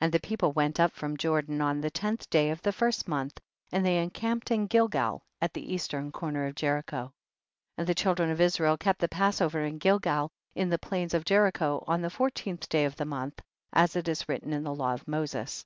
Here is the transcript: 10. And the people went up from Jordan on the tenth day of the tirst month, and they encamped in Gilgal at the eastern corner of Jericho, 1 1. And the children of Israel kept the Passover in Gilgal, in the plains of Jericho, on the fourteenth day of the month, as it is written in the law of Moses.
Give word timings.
10. 0.00 0.06
And 0.08 0.12
the 0.12 0.18
people 0.18 0.50
went 0.52 0.80
up 0.80 0.90
from 0.90 1.16
Jordan 1.16 1.60
on 1.60 1.80
the 1.80 1.92
tenth 1.92 2.28
day 2.28 2.50
of 2.50 2.60
the 2.60 2.72
tirst 2.72 3.06
month, 3.06 3.38
and 3.70 3.86
they 3.86 3.98
encamped 4.02 4.50
in 4.50 4.66
Gilgal 4.66 5.22
at 5.40 5.54
the 5.54 5.72
eastern 5.72 6.10
corner 6.10 6.46
of 6.48 6.56
Jericho, 6.56 6.96
1 6.96 7.02
1. 7.04 7.12
And 7.78 7.86
the 7.86 7.94
children 7.94 8.30
of 8.32 8.40
Israel 8.40 8.76
kept 8.76 8.98
the 8.98 9.06
Passover 9.06 9.62
in 9.64 9.78
Gilgal, 9.78 10.32
in 10.56 10.70
the 10.70 10.78
plains 10.80 11.14
of 11.14 11.24
Jericho, 11.24 11.84
on 11.86 12.02
the 12.02 12.10
fourteenth 12.10 12.68
day 12.68 12.84
of 12.84 12.96
the 12.96 13.04
month, 13.04 13.38
as 13.72 13.94
it 13.94 14.08
is 14.08 14.28
written 14.28 14.52
in 14.52 14.64
the 14.64 14.74
law 14.74 14.92
of 14.92 15.06
Moses. 15.06 15.64